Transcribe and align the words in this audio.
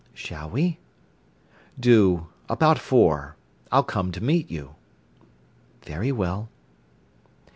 "Shall 0.15 0.49
we?" 0.49 0.79
"Do—about 1.79 2.79
four. 2.79 3.35
I'll 3.71 3.83
come 3.83 4.11
to 4.13 4.23
meet 4.23 4.49
you." 4.49 4.73
"Very 5.83 6.11
well." 6.11 6.49